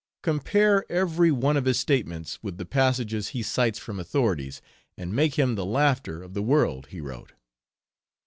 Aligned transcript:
"Compare 0.23 0.83
every 0.91 1.31
one 1.31 1.55
of 1.55 1.65
his 1.65 1.79
statements 1.79 2.39
with 2.41 2.57
the 2.57 2.65
passages 2.65 3.27
he 3.27 3.43
cites 3.43 3.77
from 3.77 3.99
authorities, 3.99 4.59
and 4.97 5.13
make 5.13 5.35
him 5.35 5.53
the 5.53 5.63
laughter 5.63 6.23
of 6.23 6.33
the 6.33 6.41
world" 6.41 6.87
he 6.87 6.99
wrote. 6.99 7.33